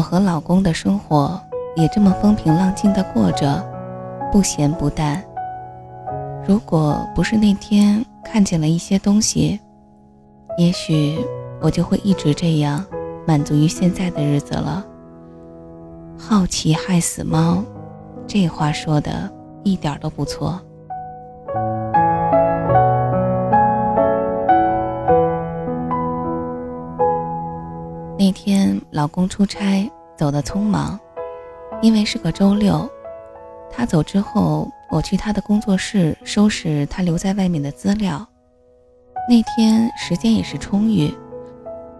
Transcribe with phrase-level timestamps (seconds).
[0.00, 1.38] 我和老公的生活
[1.76, 3.62] 也这么风平浪静的过着，
[4.32, 5.22] 不咸不淡。
[6.42, 9.60] 如果不是那天看见了一些东西，
[10.56, 11.22] 也许
[11.60, 12.82] 我就会一直这样
[13.26, 14.82] 满足于现在的日子了。
[16.18, 17.62] 好奇害死猫，
[18.26, 19.30] 这话说的
[19.64, 20.58] 一点都不错。
[29.00, 31.00] 老公出差走得匆忙，
[31.80, 32.86] 因为是个周六。
[33.70, 38.28] 他走之后，我去他的工作室收拾他留在外面的资料。
[39.26, 41.10] 那天时间也是充裕，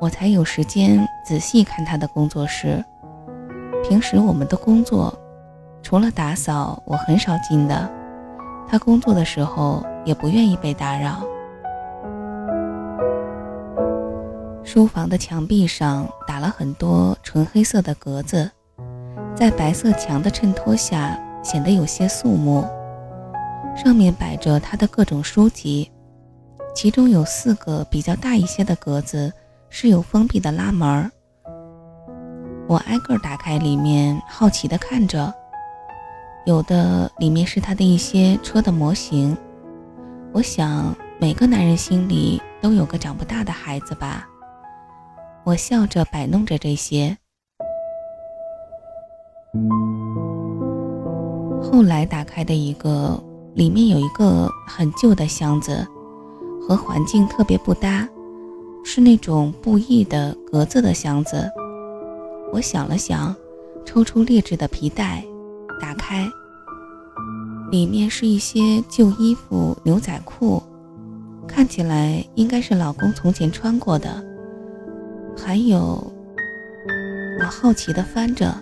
[0.00, 2.82] 我才有时间仔细看他的工作室。
[3.86, 5.12] 平时我们的工作，
[5.82, 7.86] 除了打扫，我很少进的。
[8.66, 11.22] 他工作的时候也不愿意被打扰。
[14.66, 18.50] 书房的墙壁上打了很多纯黑色的格子，
[19.32, 22.66] 在白色墙的衬托下显得有些肃穆。
[23.76, 25.88] 上面摆着他的各种书籍，
[26.74, 29.32] 其中有四个比较大一些的格子
[29.70, 31.08] 是有封闭的拉门儿。
[32.66, 35.32] 我挨个打开里面，好奇地看着，
[36.44, 39.36] 有的里面是他的一些车的模型。
[40.32, 44.26] 我想每个男人心里都有个长不大的孩子吧。
[45.46, 47.16] 我笑着摆弄着这些，
[51.62, 53.22] 后来打开的一个，
[53.54, 55.86] 里面有一个很旧的箱子，
[56.60, 58.08] 和环境特别不搭，
[58.84, 61.48] 是那种布艺的格子的箱子。
[62.52, 63.32] 我想了想，
[63.84, 65.24] 抽出劣质的皮带，
[65.80, 66.28] 打开，
[67.70, 70.60] 里面是一些旧衣服、牛仔裤，
[71.46, 74.35] 看起来应该是老公从前穿过的。
[75.46, 76.02] 还有，
[77.38, 78.52] 我好奇地翻着，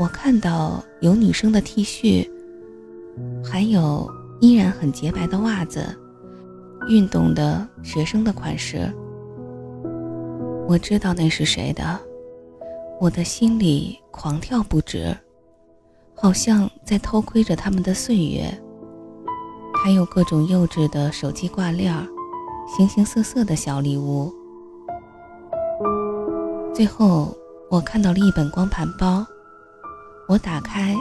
[0.00, 2.26] 我看到有女生的 T 恤，
[3.44, 4.10] 还有
[4.40, 5.84] 依然很洁白的袜子，
[6.88, 8.90] 运动的学生的款式。
[10.66, 12.00] 我知道那是谁的，
[12.98, 15.14] 我的心里狂跳不止，
[16.14, 18.50] 好像在偷窥着他们的岁月。
[19.84, 21.94] 还有各种幼稚的手机挂链，
[22.66, 24.32] 形形色色的小礼物。
[26.76, 27.34] 最后，
[27.70, 29.26] 我看到了一本光盘包。
[30.28, 30.94] 我打开，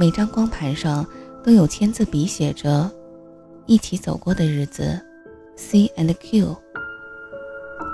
[0.00, 1.06] 每张光盘上
[1.44, 2.90] 都有签字笔写着
[3.66, 5.00] “一起走过的日子
[5.54, 6.56] ”，C and Q。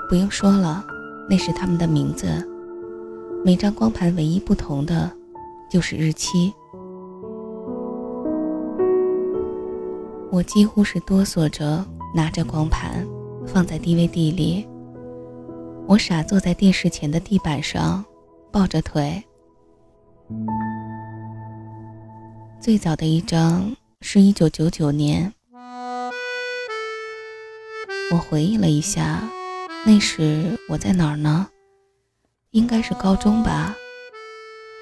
[0.09, 0.83] 不用说了，
[1.29, 2.27] 那是他们的名字。
[3.45, 5.11] 每张光盘唯一不同的，
[5.69, 6.51] 就是日期。
[10.31, 11.85] 我几乎是哆嗦着
[12.15, 13.07] 拿着光盘，
[13.45, 14.67] 放在 DVD 里。
[15.85, 18.03] 我傻坐在电视前的地板上，
[18.51, 19.23] 抱着腿。
[22.59, 25.33] 最早的一张是一九九九年。
[28.11, 29.21] 我回忆了一下，
[29.85, 31.47] 那时我在哪儿呢？
[32.51, 33.75] 应该是高中吧，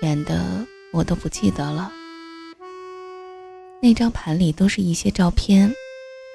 [0.02, 1.92] 远的我都不记得了。
[3.82, 5.74] 那张盘里都是一些照片，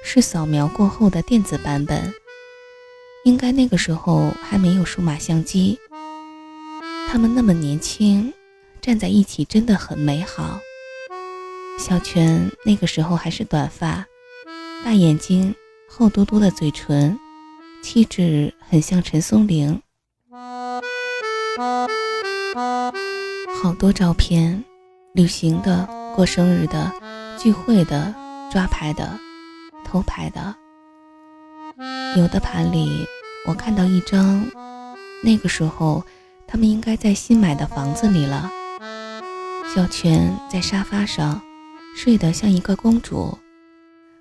[0.03, 2.13] 是扫描过后的电子版本。
[3.27, 5.77] 应该那个时候还没有数码相机。
[7.09, 8.33] 他们那么年轻，
[8.79, 10.61] 站在一起真的很美好。
[11.77, 14.05] 小泉那个时候还是短发，
[14.81, 15.53] 大眼睛，
[15.89, 17.19] 厚嘟嘟的嘴唇，
[17.83, 19.81] 气质很像陈松伶。
[23.61, 24.63] 好多照片，
[25.13, 25.85] 旅行的、
[26.15, 26.93] 过生日的、
[27.37, 28.15] 聚会的、
[28.49, 29.19] 抓拍的、
[29.83, 30.55] 偷拍的，
[32.15, 33.05] 有的盘里。
[33.47, 34.45] 我看到一张，
[35.23, 36.03] 那个时候
[36.45, 38.51] 他们应该在新买的房子里了。
[39.73, 41.41] 小泉在沙发上
[41.95, 43.37] 睡得像一个公主，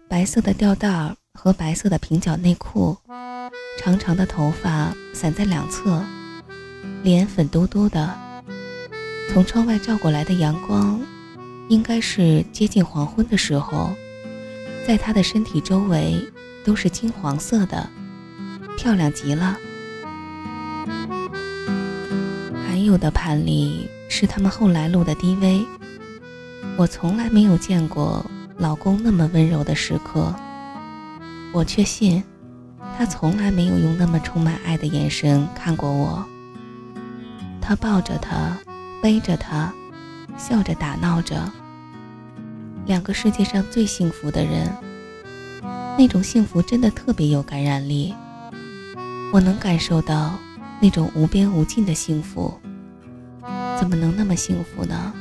[0.09, 2.97] 白色的吊带和白色的平角内裤，
[3.81, 6.05] 长长的头发散在两侧，
[7.03, 8.17] 脸粉嘟嘟的。
[9.33, 11.01] 从窗外照过来的阳光，
[11.69, 13.91] 应该是接近黄昏的时候，
[14.87, 16.25] 在她的身体周围
[16.65, 17.91] 都是金黄色的。
[18.77, 19.57] 漂亮极了。
[22.67, 25.67] 还有的盘里是他们后来录的 DV。
[26.77, 28.25] 我从来没有见过
[28.59, 30.35] 老公那么温柔的时刻，
[31.53, 32.23] 我却信，
[32.99, 36.25] 他从来没有用那么充满爱的眼神看过我。
[37.63, 38.57] 他抱着她，
[39.03, 39.73] 背着她，
[40.37, 41.51] 笑着打闹着，
[42.85, 44.71] 两个世界上最幸福的人，
[45.99, 48.15] 那种幸福真的特别有感染力。
[49.33, 50.39] 我能感受到
[50.81, 52.59] 那种无边无尽的幸福，
[53.79, 55.13] 怎么能那么幸福呢？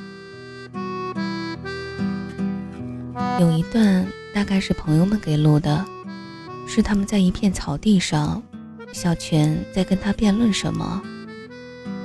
[3.40, 5.86] 有一段大概是朋友们给录的，
[6.68, 8.42] 是他们在一片草地上，
[8.94, 11.02] 小泉在跟他辩论什么，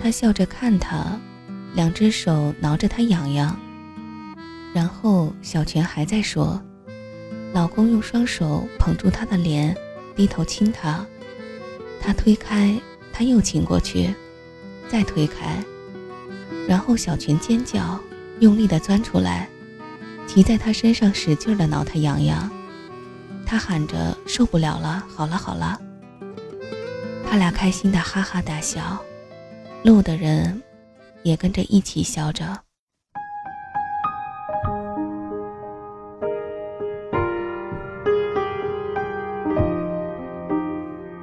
[0.02, 1.18] 他笑着看他，
[1.74, 3.56] 两只手挠着他痒痒，
[4.74, 6.60] 然后小泉还在说，
[7.52, 9.76] 老公用双手捧住她的脸，
[10.16, 11.06] 低头亲她，
[12.00, 12.80] 他推开，
[13.12, 14.14] 他又亲过去，
[14.88, 15.62] 再推开。
[16.66, 18.00] 然后小群尖叫，
[18.40, 19.48] 用力地钻出来，
[20.26, 22.50] 骑在他身上使劲地挠他痒痒。
[23.44, 25.80] 他喊着受不了了，好了好了。
[27.28, 28.98] 他俩开心的哈哈大笑，
[29.84, 30.62] 路的人
[31.22, 32.60] 也跟着一起笑着。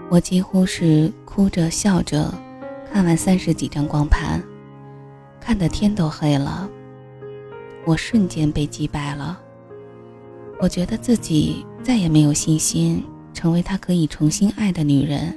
[0.09, 2.33] 我几乎是哭着笑着
[2.91, 4.41] 看完三十几张光盘。
[5.39, 6.69] 看得天都黑了，
[7.85, 9.39] 我瞬间被击败了。
[10.59, 15.33] 我觉得自己再也没有信心成为他可以重新爱的女人。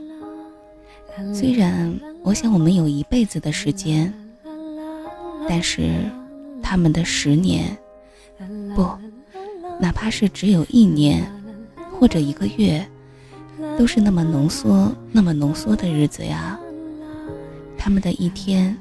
[1.34, 4.12] 虽然我想我们有一辈子的时间，
[5.48, 5.90] 但是
[6.62, 7.76] 他们的十年，
[8.74, 8.88] 不，
[9.78, 11.24] 哪怕是只有一年
[11.98, 12.84] 或者一个月，
[13.78, 16.58] 都是那么浓缩、那么浓缩的日子呀。
[17.78, 18.76] 他们的一天。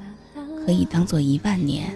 [0.66, 1.92] 可以当做一万年。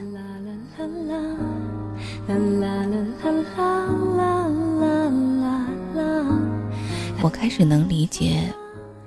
[7.21, 8.51] 我开始能理解，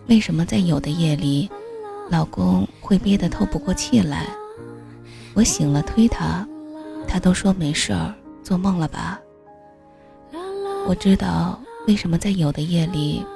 [0.07, 1.51] 为什么在有的夜里，
[2.11, 4.29] 老公会憋得透不过气来。
[5.35, 6.47] 我醒了推他，
[7.09, 8.15] 他都说没事儿，
[8.45, 9.19] 做梦了吧。
[10.87, 11.59] 我知道
[11.89, 13.27] 为什么在有的夜里，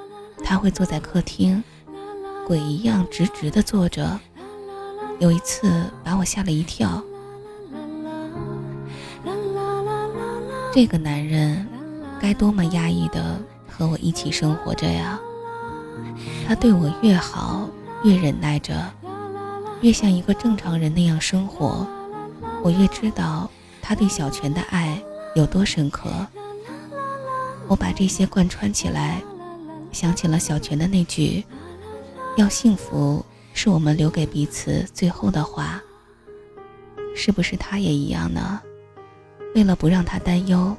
[0.45, 1.63] 他会坐在客厅，
[2.47, 4.19] 鬼一样直直的坐着。
[5.19, 7.03] 有一次把我吓了一跳。
[10.73, 11.67] 这个男人
[12.21, 15.19] 该多么压抑的和我一起生活着呀！
[16.47, 17.69] 他对我越好，
[18.05, 18.75] 越忍耐着，
[19.81, 21.87] 越像一个正常人那样生活，
[22.63, 23.51] 我越知道
[23.83, 25.03] 他对小泉的爱
[25.35, 26.09] 有多深刻。
[27.67, 29.23] 我把这些贯穿起来，
[29.93, 31.45] 想起了小泉的那句
[32.37, 35.83] ：“要幸福。”是我们留给彼此最后的话，
[37.17, 38.63] 是不是他也一样呢？
[39.57, 40.75] 为了不让他担忧，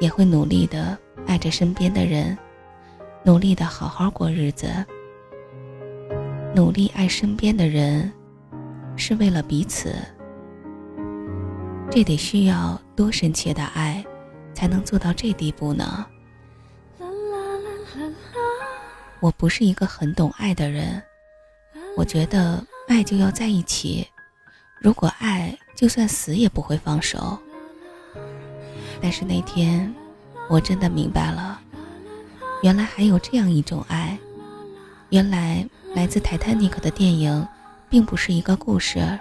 [0.00, 2.36] 也会努力的爱着身边的人，
[3.22, 4.68] 努力的好好过日子。
[6.54, 8.10] 努力爱身边的人，
[8.96, 9.94] 是为了彼此。
[11.90, 14.02] 这得需要多深切的爱，
[14.54, 16.06] 才能做到这地步呢？
[19.20, 21.02] 我不是一个很懂爱的人。
[21.96, 24.06] 我觉得爱就要在一起，
[24.80, 27.38] 如果爱，就算死也不会放手。
[29.00, 29.92] 但是那天，
[30.48, 31.60] 我真的明白了，
[32.62, 34.16] 原来还有这样一种爱，
[35.10, 37.46] 原来来自泰坦尼克的电影，
[37.88, 39.18] 并不是一个故事，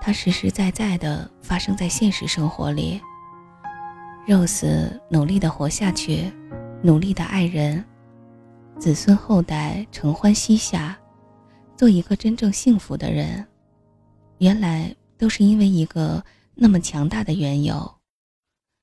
[0.00, 3.00] 它实实在在的发生在现实生活里。
[4.26, 6.30] Rose 努力的活下去，
[6.82, 7.82] 努力的爱人，
[8.78, 10.96] 子孙后代承欢膝下。
[11.76, 13.46] 做一个真正幸福的人，
[14.38, 16.20] 原来都是因为一个
[16.56, 17.88] 那么强大的缘由，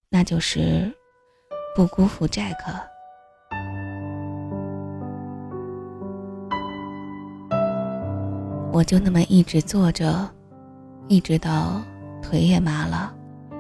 [0.08, 0.90] 那就是
[1.76, 2.56] 不辜负 Jack。
[8.72, 10.34] 我就那么一直坐着，
[11.10, 11.82] 一直到
[12.22, 13.14] 腿也麻了，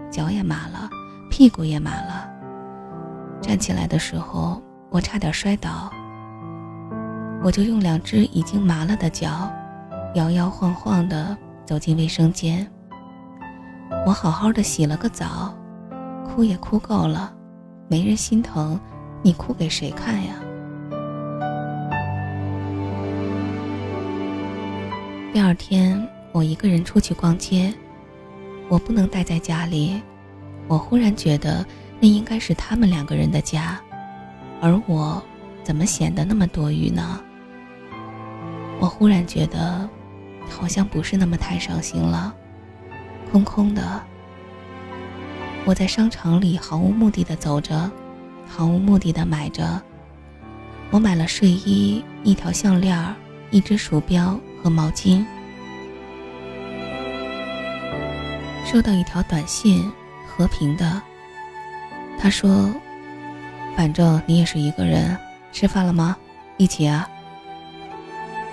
[0.09, 0.89] 脚也麻了，
[1.29, 2.29] 屁股也麻了。
[3.41, 5.91] 站起来的时候，我差点摔倒。
[7.45, 9.53] 我就用两只已经麻了的脚，
[10.15, 12.67] 摇摇晃晃地走进卫生间。
[14.03, 15.55] 我好好的洗了个澡，
[16.25, 17.31] 哭也哭够了，
[17.87, 18.79] 没人心疼，
[19.21, 20.33] 你哭给谁看呀？
[25.31, 27.71] 第二天，我一个人出去逛街，
[28.69, 30.01] 我不能待在家里。
[30.67, 31.63] 我忽然觉得，
[31.99, 33.79] 那应该是他们两个人的家，
[34.59, 35.21] 而我，
[35.63, 37.21] 怎么显得那么多余呢？
[38.79, 39.89] 我忽然觉得，
[40.49, 42.33] 好像不是那么太伤心了，
[43.31, 44.03] 空空的。
[45.65, 47.89] 我在商场里毫无目的的走着，
[48.47, 49.81] 毫无目的的买着。
[50.91, 53.15] 我买了睡衣、一条项链、
[53.49, 55.25] 一只鼠标和毛巾。
[58.63, 59.91] 收到一条短信，
[60.27, 61.01] 和平的。
[62.19, 62.71] 他说
[63.75, 65.17] ：“反正你也是一个人，
[65.51, 66.15] 吃饭了吗？
[66.57, 67.09] 一起啊。”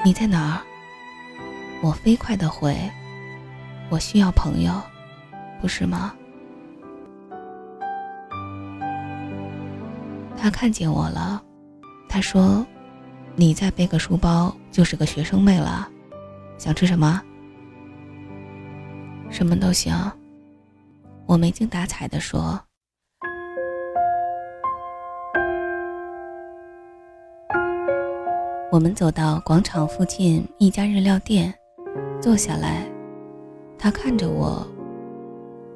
[0.05, 0.63] 你在哪儿？
[1.81, 2.77] 我飞快的回，
[3.89, 4.83] 我需要朋友，
[5.61, 6.13] 不是吗？
[10.37, 11.41] 他看见我了，
[12.09, 12.67] 他说
[13.37, 15.89] ：“你再背个书包就是个学生妹了，
[16.59, 17.23] 想吃什么？
[19.31, 19.95] 什么都行。”
[21.27, 22.61] 我没精打采的说。
[28.73, 31.53] 我们走到广场附近一家日料店，
[32.23, 32.91] 坐下来。
[33.79, 34.67] 他看着我，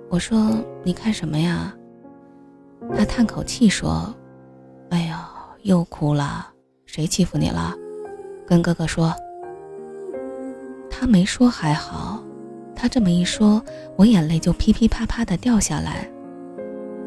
[0.08, 1.76] 我说：“你看什么呀？”
[2.96, 4.14] 他叹口气说
[4.88, 5.14] ：“哎呦，
[5.64, 6.48] 又哭了，
[6.86, 7.74] 谁欺负你了？
[8.46, 9.14] 跟哥哥说。”
[10.90, 12.24] 他没说还好，
[12.74, 13.62] 他这么一说，
[13.96, 16.08] 我眼泪就噼噼啪啪的掉下来。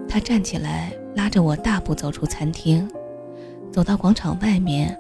[0.08, 2.88] 他站起来，拉着我大步走出餐厅，
[3.72, 4.96] 走到广场外面。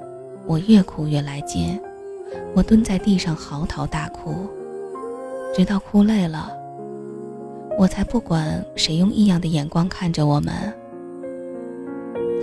[0.49, 1.79] 我越哭越来劲，
[2.55, 4.47] 我蹲在地上嚎啕大哭，
[5.53, 6.51] 直到哭累了，
[7.77, 10.51] 我才不管谁用异样的眼光看着我们。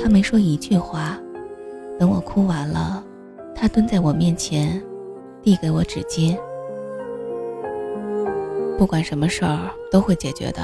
[0.00, 1.18] 他没说一句话，
[1.98, 3.04] 等我哭完了，
[3.56, 4.80] 他蹲在我面前，
[5.42, 6.38] 递给我纸巾。
[8.78, 10.62] 不管什么事儿都会解决的，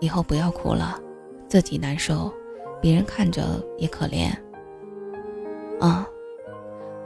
[0.00, 0.98] 以后不要哭了，
[1.46, 2.32] 自己难受，
[2.80, 3.44] 别人看着
[3.76, 4.32] 也可怜。
[5.78, 6.04] 啊。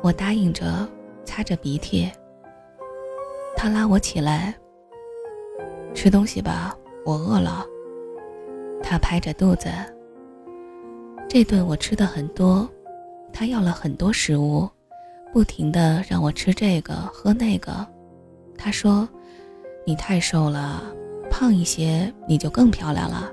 [0.02, 0.88] 我答应着，
[1.24, 2.10] 擦着鼻涕。
[3.56, 4.52] 他拉我起来，
[5.94, 7.64] 吃东西吧，我饿了。
[8.82, 9.68] 他拍着肚子。
[11.28, 12.68] 这顿我吃的很多，
[13.32, 14.68] 他要了很多食物，
[15.32, 17.86] 不停的让我吃这个喝那个。
[18.58, 19.08] 他说
[19.86, 20.82] ：“你太瘦了，
[21.30, 23.32] 胖一些你就更漂亮了。”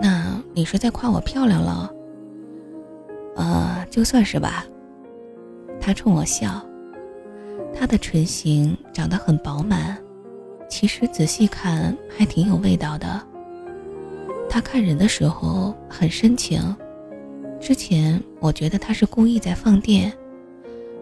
[0.00, 1.90] 那你是在夸我漂亮了？
[3.36, 4.66] 呃，就算是吧。
[5.84, 6.64] 他冲我笑，
[7.74, 9.98] 他的唇形长得很饱满，
[10.68, 13.20] 其实仔细看还挺有味道的。
[14.48, 16.62] 他看人的时候很深情，
[17.60, 20.12] 之前我觉得他是故意在放电，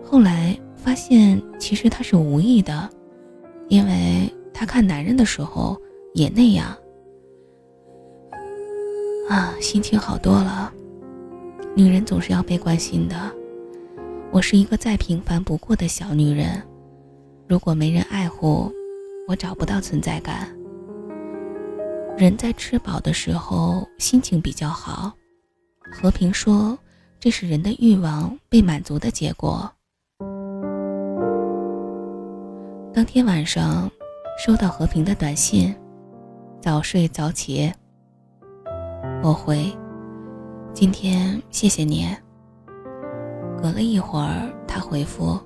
[0.02, 2.88] 后来发现其实他是无意的，
[3.68, 5.78] 因为他看男人的时候
[6.14, 6.74] 也那样。
[9.28, 10.72] 啊，心情好多了，
[11.76, 13.14] 女人总是要被关心的。
[14.32, 16.62] 我是一个再平凡不过的小女人，
[17.48, 18.72] 如果没人爱护，
[19.26, 20.48] 我找不到存在感。
[22.16, 25.12] 人在吃饱的时候心情比较好，
[25.90, 26.78] 和平说
[27.18, 29.68] 这是人的欲望被满足的结果。
[32.94, 33.90] 当天晚上
[34.38, 35.74] 收到和平的短信，
[36.60, 37.72] 早睡早起。
[39.24, 39.76] 我回，
[40.72, 42.06] 今天谢谢你。
[43.62, 45.38] 隔了一会儿，他回复：“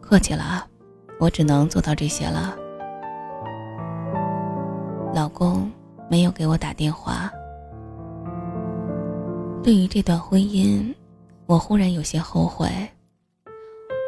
[0.00, 0.64] 客气了，
[1.18, 2.56] 我只能做到这些了。”
[5.12, 5.68] 老公
[6.08, 7.28] 没有给我打电话。
[9.60, 10.94] 对于这段婚姻，
[11.46, 12.68] 我忽然有些后悔。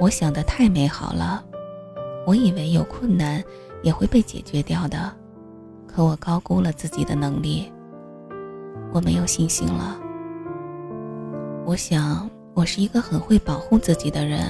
[0.01, 1.45] 我想的太美好了，
[2.25, 3.43] 我以为有困难
[3.83, 5.13] 也会被解决掉的，
[5.87, 7.71] 可我高估了自己的能力。
[8.93, 9.99] 我没有信心了。
[11.67, 12.31] 我想。
[12.55, 14.47] 我是一个很会保护自己的人，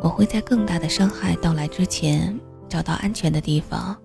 [0.00, 3.96] 我会在更大的伤害到来之前找到安全的地方。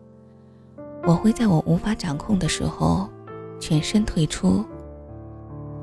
[1.03, 3.07] 我会在我无法掌控的时候
[3.59, 4.65] 全身退出，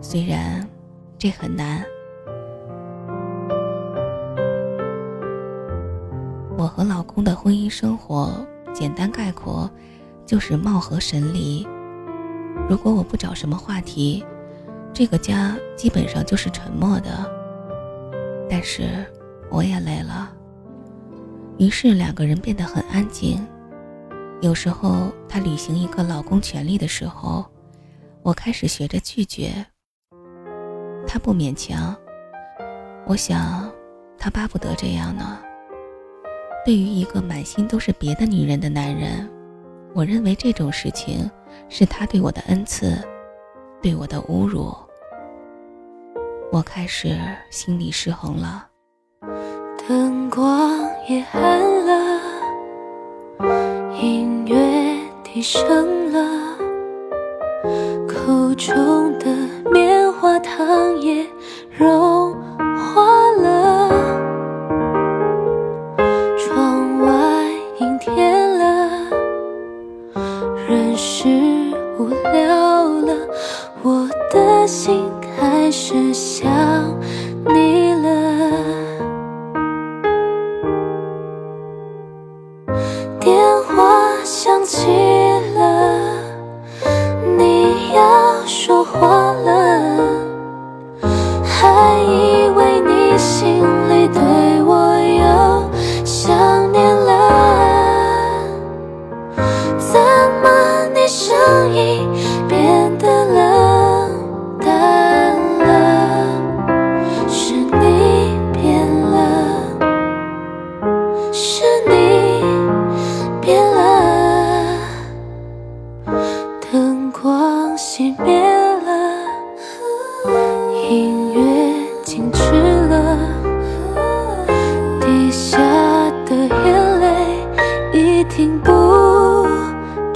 [0.01, 0.69] 虽然
[1.17, 1.85] 这很难。
[6.59, 9.71] 我和老公的婚姻生活，简单概括
[10.27, 11.65] 就是貌合神离。
[12.69, 14.25] 如果我不找什么话题。
[14.95, 17.11] 这个家基本上就是沉默的，
[18.49, 19.05] 但是
[19.51, 20.33] 我也累了。
[21.59, 23.45] 于是两个人变得很安静。
[24.41, 27.45] 有时候他履行一个老公权利的时候，
[28.23, 29.67] 我开始学着拒绝。
[31.09, 31.97] 他不勉强，
[33.05, 33.69] 我想
[34.17, 35.41] 他巴不得这样呢。
[36.65, 39.29] 对于一个满心都是别的女人的男人，
[39.93, 41.29] 我认为这种事情
[41.69, 42.97] 是他对我的恩赐，
[43.83, 44.73] 对我的侮辱。
[46.55, 47.19] 我开始
[47.51, 48.69] 心理失衡了，
[49.89, 50.71] 灯光
[51.09, 52.21] 也暗了，
[54.01, 56.57] 音乐低声了，
[58.07, 59.27] 口中的
[59.73, 61.27] 棉花糖也
[61.77, 62.34] 融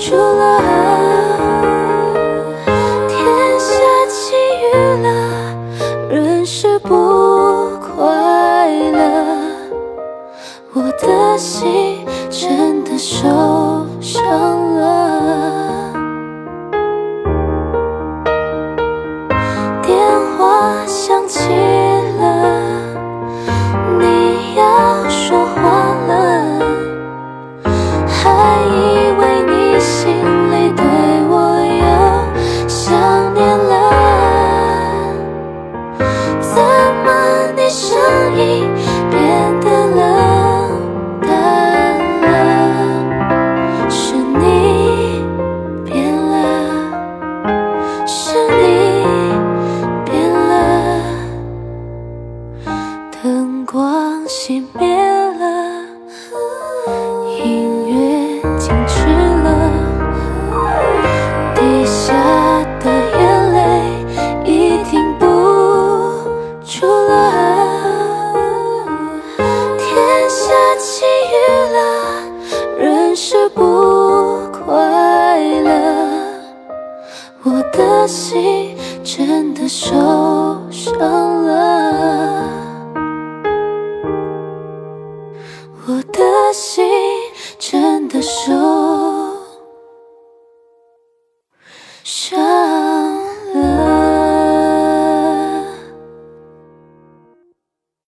[0.09, 1.18] 除了爱。